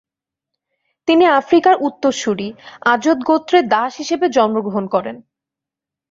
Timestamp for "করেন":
4.87-5.15